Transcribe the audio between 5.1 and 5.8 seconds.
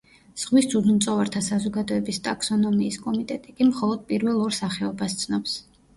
ცნობს.